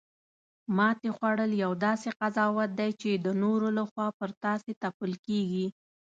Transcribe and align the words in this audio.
ماتې 0.77 1.09
خوړل 1.15 1.51
یو 1.63 1.71
داسې 1.85 2.09
قضاوت 2.19 2.69
دی 2.79 2.91
چې 3.01 3.11
د 3.25 3.27
نورو 3.41 3.67
لخوا 3.77 4.07
پر 4.19 4.29
تاسې 4.43 4.71
تپل 4.83 5.11
کیږي 5.25 5.65